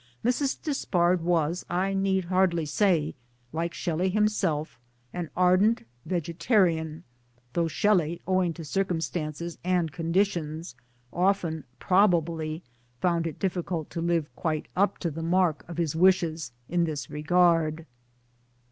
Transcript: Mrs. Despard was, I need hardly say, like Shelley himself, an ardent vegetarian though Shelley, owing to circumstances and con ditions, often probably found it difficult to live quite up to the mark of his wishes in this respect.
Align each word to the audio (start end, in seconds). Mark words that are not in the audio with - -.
Mrs. 0.25 0.59
Despard 0.59 1.21
was, 1.21 1.63
I 1.69 1.93
need 1.93 2.25
hardly 2.25 2.65
say, 2.65 3.13
like 3.53 3.71
Shelley 3.75 4.09
himself, 4.09 4.79
an 5.13 5.29
ardent 5.37 5.85
vegetarian 6.07 7.03
though 7.53 7.67
Shelley, 7.67 8.19
owing 8.25 8.51
to 8.55 8.65
circumstances 8.65 9.59
and 9.63 9.91
con 9.91 10.11
ditions, 10.11 10.73
often 11.13 11.65
probably 11.77 12.63
found 12.99 13.27
it 13.27 13.37
difficult 13.37 13.91
to 13.91 14.01
live 14.01 14.35
quite 14.35 14.67
up 14.75 14.97
to 14.97 15.11
the 15.11 15.21
mark 15.21 15.63
of 15.67 15.77
his 15.77 15.95
wishes 15.95 16.51
in 16.67 16.85
this 16.85 17.11
respect. 17.11 17.85